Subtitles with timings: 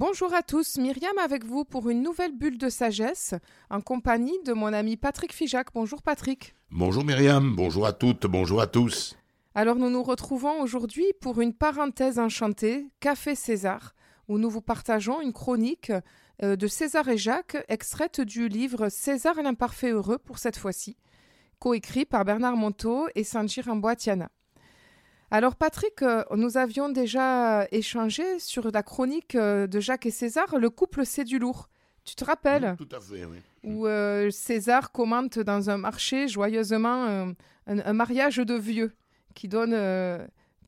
[0.00, 3.34] Bonjour à tous, Myriam avec vous pour une nouvelle bulle de sagesse
[3.68, 5.70] en compagnie de mon ami Patrick Fijac.
[5.74, 6.54] Bonjour Patrick.
[6.70, 9.16] Bonjour Myriam, bonjour à toutes, bonjour à tous.
[9.56, 13.96] Alors nous nous retrouvons aujourd'hui pour une parenthèse enchantée, Café César,
[14.28, 15.90] où nous vous partageons une chronique
[16.44, 20.96] euh, de César et Jacques, extraite du livre César l'imparfait heureux pour cette fois-ci,
[21.58, 24.30] coécrit par Bernard Monteau et Sanjir Amboatiana.
[25.30, 30.58] Alors Patrick, euh, nous avions déjà échangé sur la chronique euh, de Jacques et César,
[30.58, 31.68] le couple c'est du lourd.
[32.04, 33.36] Tu te rappelles Tout à fait, oui.
[33.62, 37.34] Où euh, César commente dans un marché joyeusement
[37.66, 38.94] un, mariage de vieux
[39.34, 39.76] qui donne,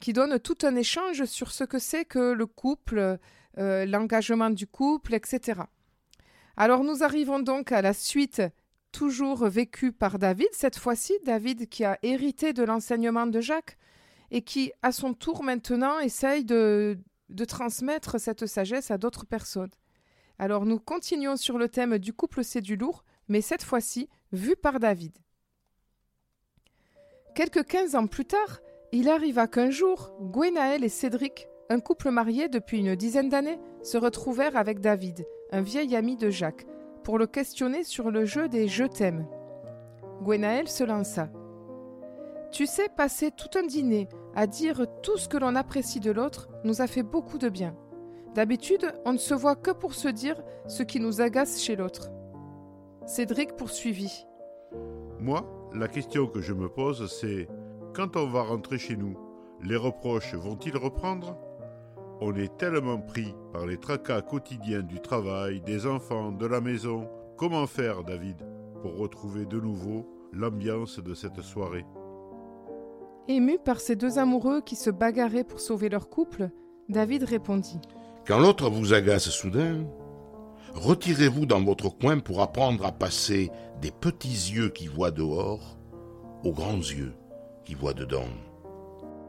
[0.01, 3.17] qui donne tout un échange sur ce que c'est que le couple,
[3.56, 5.62] l'engagement du couple, etc.
[6.59, 8.42] Alors nous arrivons donc à la suite
[8.92, 13.79] toujours vécue par David, cette fois-ci David qui a hérité de l'enseignement de Jacques
[14.30, 16.98] et qui, à son tour maintenant, essaye de,
[17.47, 19.70] transmettre cette sagesse à d'autres personnes.
[20.39, 24.56] Alors nous continuons sur le thème du couple c'est du lourd, mais cette fois-ci vu
[24.56, 25.17] par David.
[27.34, 28.61] Quelques quinze ans plus tard,
[28.92, 33.97] il arriva qu'un jour, Gwenaël et Cédric, un couple marié depuis une dizaine d'années, se
[33.97, 36.67] retrouvèrent avec David, un vieil ami de Jacques,
[37.05, 39.27] pour le questionner sur le jeu des Je t'aime.
[40.23, 41.31] Gwenaël se lança.
[42.53, 46.48] Tu sais, passer tout un dîner à dire tout ce que l'on apprécie de l'autre
[46.65, 47.77] nous a fait beaucoup de bien.
[48.34, 52.11] D'habitude, on ne se voit que pour se dire ce qui nous agace chez l'autre.
[53.07, 54.27] Cédric poursuivit.
[55.19, 57.48] Moi, la question que je me pose, c'est
[57.95, 59.17] quand on va rentrer chez nous,
[59.62, 61.37] les reproches vont-ils reprendre?
[62.20, 67.09] On est tellement pris par les tracas quotidiens du travail, des enfants, de la maison.
[67.37, 68.45] Comment faire, David,
[68.83, 71.87] pour retrouver de nouveau l'ambiance de cette soirée?
[73.31, 76.50] Ému par ces deux amoureux qui se bagarraient pour sauver leur couple,
[76.89, 77.78] David répondit
[78.27, 79.86] Quand l'autre vous agace soudain,
[80.75, 85.78] retirez-vous dans votre coin pour apprendre à passer des petits yeux qui voient dehors
[86.42, 87.14] aux grands yeux
[87.64, 88.27] qui voient dedans.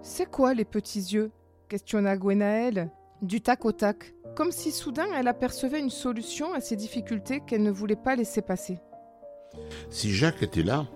[0.02, 1.30] C'est quoi les petits yeux?
[1.70, 2.90] Questionna Gwenaël,
[3.22, 7.62] du tac au tac, comme si soudain elle apercevait une solution à ces difficultés qu'elle
[7.62, 8.80] ne voulait pas laisser passer.
[9.92, 10.88] Si Jacques était là,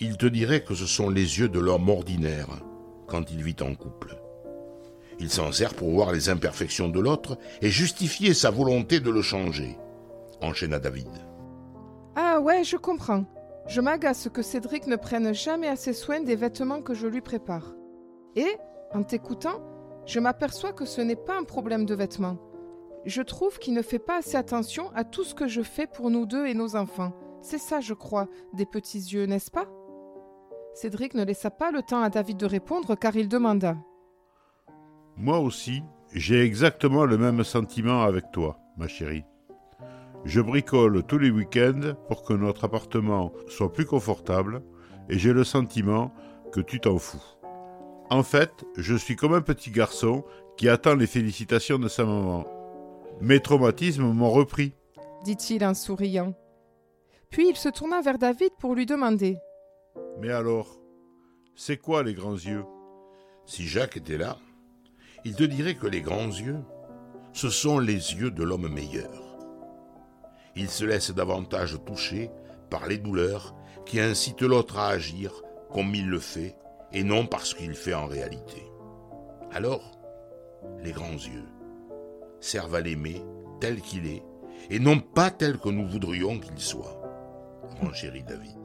[0.00, 2.48] il te dirait que ce sont les yeux de l'homme ordinaire
[3.06, 4.16] quand il vit en couple.
[5.20, 9.22] Il s'en sert pour voir les imperfections de l'autre et justifier sa volonté de le
[9.22, 9.78] changer,
[10.40, 11.08] enchaîna David.
[12.16, 13.24] Ah ouais, je comprends.
[13.66, 17.74] Je m'agace que Cédric ne prenne jamais assez soin des vêtements que je lui prépare.
[18.36, 18.56] Et,
[18.92, 19.62] en t'écoutant,
[20.04, 22.36] je m'aperçois que ce n'est pas un problème de vêtements.
[23.06, 26.10] Je trouve qu'il ne fait pas assez attention à tout ce que je fais pour
[26.10, 27.12] nous deux et nos enfants.
[27.40, 29.66] C'est ça, je crois, des petits yeux, n'est-ce pas?
[30.74, 33.76] Cédric ne laissa pas le temps à David de répondre car il demanda.
[35.16, 39.24] Moi aussi, j'ai exactement le même sentiment avec toi, ma chérie.
[40.24, 44.62] Je bricole tous les week-ends pour que notre appartement soit plus confortable
[45.08, 46.12] et j'ai le sentiment
[46.52, 47.22] que tu t'en fous.
[48.10, 50.24] En fait, je suis comme un petit garçon
[50.56, 52.44] qui attend les félicitations de sa maman.
[53.20, 54.74] Mes traumatismes m'ont repris,
[55.24, 56.34] dit-il en souriant.
[57.30, 59.38] Puis il se tourna vers David pour lui demander.
[60.20, 60.78] Mais alors,
[61.54, 62.64] c'est quoi les grands yeux?
[63.46, 64.38] Si Jacques était là,
[65.24, 66.60] il te dirait que les grands yeux,
[67.32, 69.38] ce sont les yeux de l'homme meilleur.
[70.56, 72.30] Il se laisse davantage toucher
[72.70, 73.54] par les douleurs
[73.86, 75.42] qui incitent l'autre à agir
[75.72, 76.56] comme il le fait
[76.92, 78.62] et non parce qu'il fait en réalité.
[79.52, 79.98] Alors,
[80.80, 81.48] les grands yeux
[82.40, 83.22] servent à l'aimer
[83.60, 84.22] tel qu'il est
[84.70, 87.00] et non pas tel que nous voudrions qu'il soit.
[87.82, 88.63] Mon chéri David.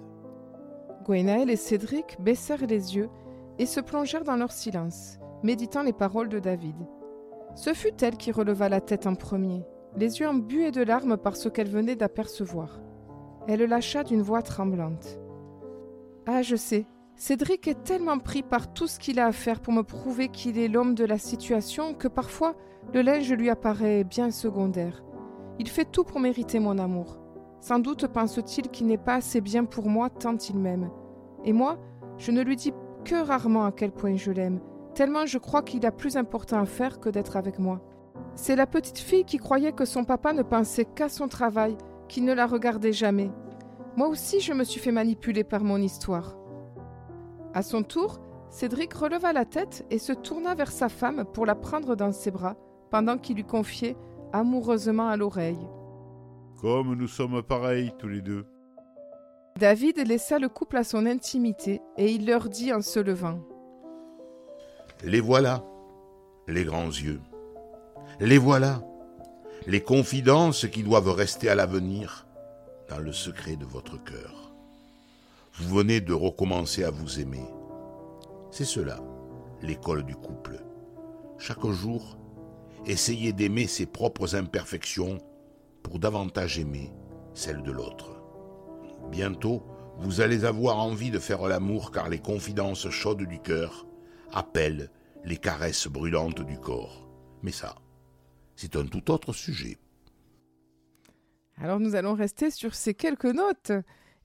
[1.10, 3.10] Gwenaël et Cédric baissèrent les yeux
[3.58, 6.76] et se plongèrent dans leur silence, méditant les paroles de David.
[7.56, 9.66] Ce fut elle qui releva la tête en premier,
[9.98, 12.80] les yeux embués de larmes par ce qu'elle venait d'apercevoir.
[13.48, 15.20] Elle lâcha d'une voix tremblante.
[16.28, 19.74] Ah, je sais, Cédric est tellement pris par tout ce qu'il a à faire pour
[19.74, 22.54] me prouver qu'il est l'homme de la situation que parfois
[22.94, 25.04] le linge lui apparaît bien secondaire.
[25.58, 27.20] Il fait tout pour mériter mon amour.
[27.62, 30.92] Sans doute pense-t-il qu'il n'est pas assez bien pour moi tant il m'aime.
[31.46, 31.78] Et moi,
[32.18, 32.74] je ne lui dis
[33.06, 34.60] que rarement à quel point je l'aime,
[34.94, 37.82] tellement je crois qu'il a plus important à faire que d'être avec moi.
[38.36, 41.78] C'est la petite fille qui croyait que son papa ne pensait qu'à son travail,
[42.08, 43.32] qu'il ne la regardait jamais.
[43.96, 46.36] Moi aussi, je me suis fait manipuler par mon histoire.
[47.54, 48.20] À son tour,
[48.50, 52.32] Cédric releva la tête et se tourna vers sa femme pour la prendre dans ses
[52.32, 52.56] bras,
[52.90, 53.96] pendant qu'il lui confiait
[54.34, 55.68] amoureusement à l'oreille.
[56.60, 58.46] Comme nous sommes pareils tous les deux.
[59.60, 63.42] David laissa le couple à son intimité et il leur dit en se levant.
[65.04, 65.66] Les voilà,
[66.48, 67.20] les grands yeux.
[68.22, 68.82] Les voilà,
[69.68, 72.26] les confidences qui doivent rester à l'avenir
[72.88, 74.54] dans le secret de votre cœur.
[75.56, 77.46] Vous venez de recommencer à vous aimer.
[78.52, 79.02] C'est cela,
[79.62, 80.64] l'école du couple.
[81.38, 82.18] Chaque jour,
[82.86, 85.18] essayez d'aimer ses propres imperfections
[85.84, 86.94] pour davantage aimer
[87.34, 88.19] celles de l'autre.
[89.12, 89.64] Bientôt,
[89.98, 93.88] vous allez avoir envie de faire l'amour car les confidences chaudes du cœur
[94.32, 94.92] appellent
[95.26, 97.08] les caresses brûlantes du corps.
[97.42, 97.76] Mais ça,
[98.56, 99.78] c'est un tout autre sujet.
[101.58, 103.72] Alors nous allons rester sur ces quelques notes.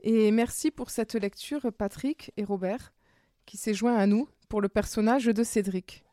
[0.00, 2.92] Et merci pour cette lecture, Patrick et Robert,
[3.46, 6.04] qui s'est joint à nous pour le personnage de Cédric.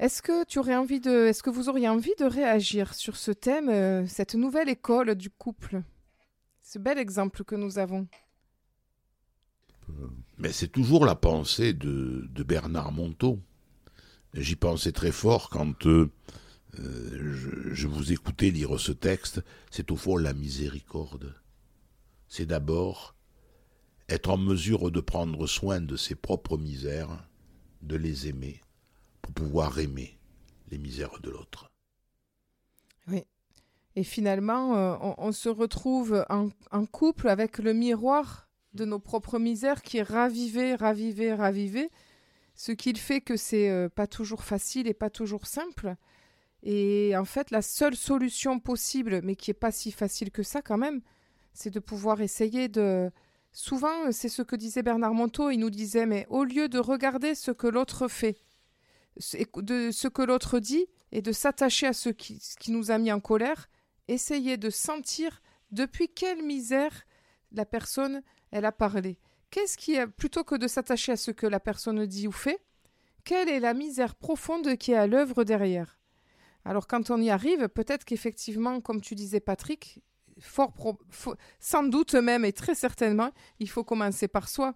[0.00, 3.30] Est-ce que tu aurais envie de, est-ce que vous auriez envie de réagir sur ce
[3.30, 5.82] thème, euh, cette nouvelle école du couple,
[6.74, 8.08] ce bel exemple que nous avons
[10.38, 13.38] Mais c'est toujours la pensée de, Bernard Monteau.
[14.34, 16.10] J'y pensais très fort quand euh,
[16.76, 19.40] je, je, vous écoutais lire ce texte.
[19.70, 21.36] C'est au fond la miséricorde.
[22.26, 23.14] C'est d'abord
[24.08, 27.28] être en mesure de prendre soin de ses propres misères,
[27.82, 28.60] de les aimer,
[29.22, 30.18] pour pouvoir aimer
[30.72, 31.70] les misères de l'autre.
[33.06, 33.22] Oui.
[33.96, 39.82] Et finalement, euh, on, se retrouve en, couple avec le miroir de nos propres misères
[39.82, 41.90] qui est ravivé, ravivé, ravivé,
[42.56, 45.94] ce qui fait que c'est euh, pas toujours facile et pas toujours simple.
[46.64, 50.60] Et en fait, la seule solution possible, mais qui est pas si facile que ça
[50.60, 51.00] quand même,
[51.52, 53.12] c'est de pouvoir essayer de,
[53.56, 57.36] Souvent, c'est ce que disait Bernard Monteau, il nous disait, mais au lieu de regarder
[57.36, 58.36] ce que l'autre fait,
[59.56, 63.20] de ce que l'autre dit, et de s'attacher à ce qui, nous a mis en
[63.20, 63.68] colère,
[64.08, 67.04] essayez de sentir depuis quelle misère
[67.52, 69.18] la personne, elle a parlé.
[69.50, 72.60] Qu'est-ce qui est, plutôt que de s'attacher à ce que la personne dit ou fait,
[73.24, 75.98] quelle est la misère profonde qui est à l'œuvre derrière?
[76.64, 80.00] Alors quand on y arrive, peut-être qu'effectivement, comme tu disais Patrick,
[80.40, 80.72] fort,
[81.60, 83.30] sans doute même et très certainement,
[83.60, 84.74] il faut commencer par soi,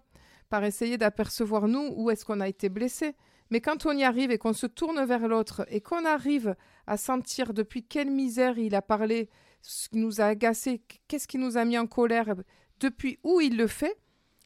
[0.49, 3.15] par essayer d'apercevoir nous où est-ce qu'on a été blessé?
[3.51, 6.55] Mais quand on y arrive et qu'on se tourne vers l'autre et qu'on arrive
[6.87, 9.29] à sentir depuis quelle misère il a parlé,
[9.61, 12.35] ce qui nous a agacé, qu'est-ce qui nous a mis en colère,
[12.79, 13.97] depuis où il le fait,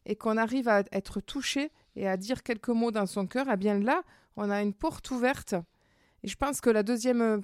[0.06, 3.58] et qu'on arrive à être touché et à dire quelques mots dans son cœur, eh
[3.58, 4.04] bien là,
[4.36, 5.56] on a une porte ouverte.
[6.24, 7.44] Et je pense que la deuxième,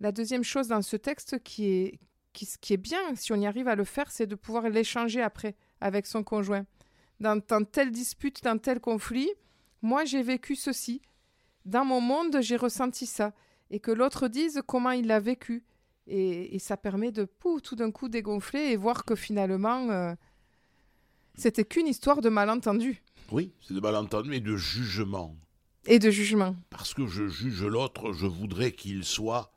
[0.00, 2.00] la deuxième chose dans ce texte qui est,
[2.32, 5.54] qui est bien, si on y arrive à le faire, c'est de pouvoir l'échanger après
[5.80, 6.66] avec son conjoint.
[7.18, 9.30] Dans, telle dispute, dans tel conflit,
[9.82, 11.02] moi j'ai vécu ceci.
[11.64, 13.32] Dans mon monde, j'ai ressenti ça.
[13.70, 15.64] Et que l'autre dise comment il l'a vécu.
[16.06, 17.28] Et, ça permet de
[17.62, 20.14] tout d'un coup dégonfler et voir que finalement, euh,
[21.34, 23.02] c'était qu'une histoire de malentendu.
[23.32, 25.36] Oui, c'est de malentendu et de jugement.
[25.86, 26.54] Et de jugement.
[26.70, 29.52] Parce que je juge l'autre, je voudrais qu'il soit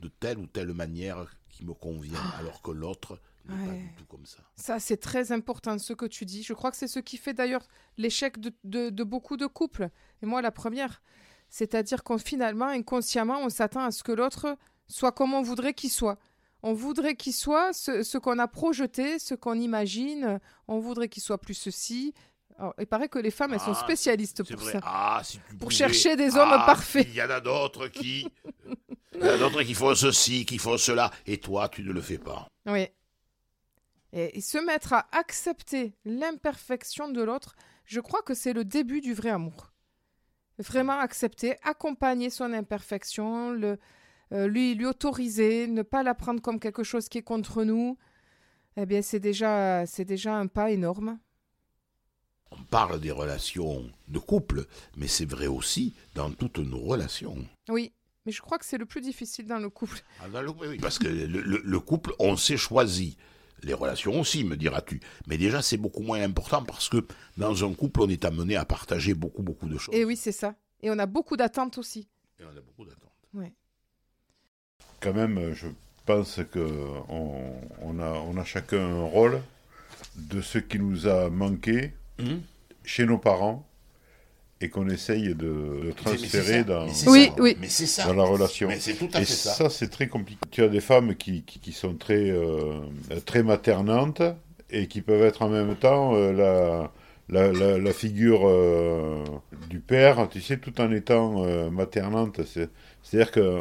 [0.00, 2.38] de telle ou telle manière qui me convient, ah.
[2.40, 4.38] alors que l'autre n'est pas du tout comme ça.
[4.54, 6.42] Ça, c'est très important ce que tu dis.
[6.42, 7.66] Je crois que c'est ce qui fait d'ailleurs
[7.96, 8.52] l'échec de,
[8.90, 9.88] de, beaucoup de couples.
[10.22, 11.02] Et moi, la première.
[11.48, 14.56] C'est-à-dire qu'on finalement, inconsciemment, on s'attend à ce que l'autre
[14.88, 16.18] soit comme on voudrait qu'il soit.
[16.62, 20.40] On voudrait qu'il soit ce, ce qu'on a projeté, ce qu'on imagine.
[20.66, 22.14] On voudrait qu'il soit plus ceci,
[22.78, 24.80] il paraît que les femmes, elles sont ah, spécialistes pour ça.
[24.82, 25.22] Ah,
[25.58, 27.06] pour chercher des hommes ah, parfaits.
[27.08, 28.26] Il y en a d'autres qui.
[29.14, 31.10] il y en a d'autres qui font ceci, qui font cela.
[31.26, 32.48] Et toi, tu ne le fais pas.
[32.66, 32.88] Oui.
[34.12, 39.14] Et, se mettre à accepter l'imperfection de l'autre, je crois que c'est le début du
[39.14, 39.72] vrai amour.
[40.58, 43.78] Vraiment accepter, accompagner son imperfection, le,
[44.32, 47.98] euh, lui, lui autoriser, ne pas la prendre comme quelque chose qui est contre nous.
[48.76, 51.18] Eh bien, c'est déjà, c'est déjà un pas énorme.
[52.50, 57.44] On parle des relations de couple, mais c'est vrai aussi dans toutes nos relations.
[57.68, 57.92] Oui,
[58.24, 60.02] mais je crois que c'est le plus difficile dans le couple.
[60.20, 60.26] Ah,
[60.60, 63.16] oui, parce que le, couple, on s'est choisi.
[63.62, 65.00] Les relations aussi, me diras-tu.
[65.26, 67.04] Mais déjà, c'est beaucoup moins important parce que
[67.36, 69.94] dans un couple, on est amené à partager beaucoup, beaucoup de choses.
[69.94, 70.54] Et oui, c'est ça.
[70.82, 72.08] Et on a beaucoup d'attentes aussi.
[72.38, 73.12] Et on a beaucoup d'attentes.
[73.34, 73.52] Ouais.
[75.00, 75.68] Quand même, je
[76.04, 79.40] pense qu'on on a, on a chacun un rôle
[80.16, 82.38] de ce qui nous a manqué Hmm?
[82.82, 83.68] chez nos parents
[84.60, 87.56] et qu'on essaye de, transférer dans, oui, oui.
[88.06, 88.70] dans la relation.
[88.70, 90.40] et ça, c'est très compliqué.
[90.50, 92.80] Tu as des femmes qui, qui, sont très, euh,
[93.26, 94.22] très maternantes
[94.70, 96.32] et qui peuvent être en même temps euh,
[97.28, 99.22] la, la, la, figure euh,
[99.68, 102.40] du père, tu sais, tout en étant maternante.
[103.02, 103.60] C'est-à-dire que,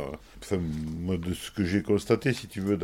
[1.02, 2.80] moi, de ce que j'ai constaté, si tu veux,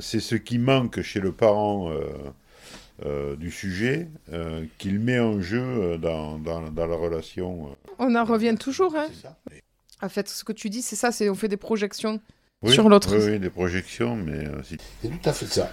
[0.00, 1.92] c'est ce qui manque chez le parent
[3.04, 7.76] euh, du sujet euh, qu'il met en jeu euh, dans, dans, dans, la relation.
[7.98, 8.94] On en revient toujours.
[8.96, 9.08] Hein.
[10.00, 12.20] En fait, ce que tu dis, c'est ça, c'est on fait des projections
[12.66, 13.16] sur l'autre.
[13.16, 14.78] Oui, oui, des projections, mais C'est
[15.08, 15.70] tout à fait ça.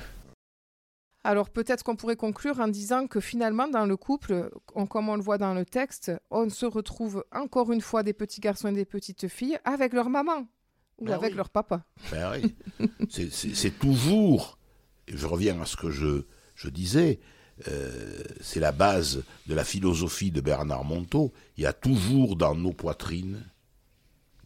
[1.24, 5.16] Alors peut-être qu'on pourrait conclure en disant que finalement dans le couple, on- comme on
[5.18, 8.74] le voit dans le texte, on se retrouve encore une fois des petits garçons et
[8.74, 10.48] des petites filles avec leur maman
[10.98, 11.38] ou Ben avec oui.
[11.38, 11.84] leur papa.
[12.12, 12.56] Ben oui.
[13.10, 14.58] C'est- toujours,
[15.08, 16.24] et je reviens à ce que je,
[16.60, 17.20] je disais,
[17.70, 21.34] euh, c'est la base de la philosophie de Bernard Monteau.
[21.56, 23.46] Il y a toujours dans nos poitrines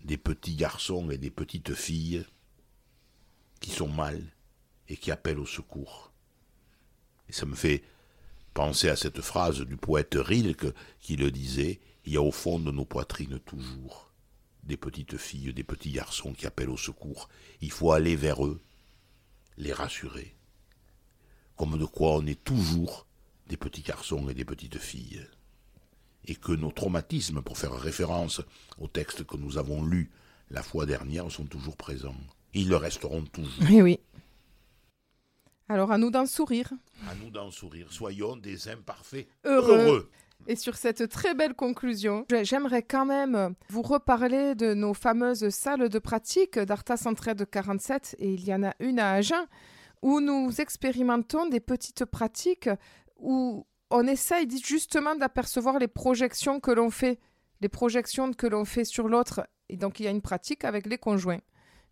[0.06, 2.24] des petits garçons et des petites filles
[3.60, 4.22] qui sont mal
[4.90, 6.12] et qui appellent au secours.
[7.30, 7.82] Et ça me fait
[8.54, 12.60] penser à cette phrase du poète Rilke qui le disait, il y a au fond
[12.60, 14.12] de nos poitrines toujours
[14.62, 17.28] des petites filles, des petits garçons qui appellent au secours.
[17.62, 18.62] Il faut aller vers eux,
[19.58, 20.36] les rassurer.
[21.58, 23.06] Comme de quoi on est toujours
[23.48, 25.26] des petits garçons et des petites filles.
[26.26, 28.42] Et que nos traumatismes, pour faire référence
[28.80, 30.10] au texte que nous avons lu
[30.50, 32.16] la fois dernière, sont toujours présents.
[32.54, 33.64] Ils le resteront toujours.
[33.70, 34.00] Oui, oui.
[35.70, 36.72] Alors à nous d'en sourire.
[37.10, 37.88] À nous d'en sourire.
[37.92, 39.78] Soyons des imparfaits Heureux.
[39.78, 40.10] heureux.
[40.48, 45.88] Et sur cette très belle conclusion, j'aimerais quand même vous reparler de nos fameuses salles
[45.88, 49.46] de pratique d'Arta Centraide 47, et il y en a une à Agen,
[50.04, 52.70] où nous expérimentons des petites pratiques
[53.18, 57.20] où on essaye justement d'apercevoir les projections que l'on fait,
[57.62, 59.48] les projections que l'on fait sur l'autre.
[59.70, 61.40] Et donc il y a une pratique avec les conjoints.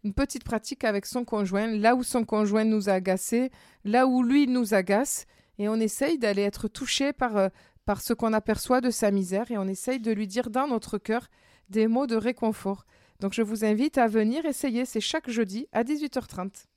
[0.03, 3.49] Une petite pratique avec son conjoint, là où son conjoint nous a agacés,
[3.85, 5.25] là où lui nous agace,
[5.57, 7.49] et on essaye d'aller être touché par, euh,
[7.85, 10.97] par ce qu'on aperçoit de sa misère et on essaye de lui dire dans notre
[10.97, 11.27] cœur
[11.69, 12.85] des mots de réconfort.
[13.21, 16.70] Donc je vous invite à venir essayer, c'est chaque jeudi à 18h30.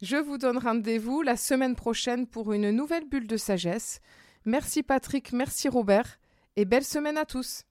[0.00, 4.00] Je vous donne rendez-vous la semaine prochaine pour une nouvelle bulle de sagesse.
[4.44, 6.20] Merci Patrick, merci Robert
[6.54, 7.64] et belle semaine à tous.